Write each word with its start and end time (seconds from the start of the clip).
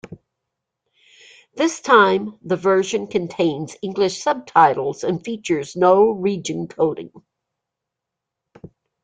This 1.53 1.79
time 1.79 2.39
the 2.41 2.55
version 2.55 3.05
contained 3.05 3.75
English 3.83 4.23
subtitles 4.23 5.03
and 5.03 5.23
features 5.23 5.75
no 5.75 6.09
region 6.09 6.67
coding. 6.67 7.11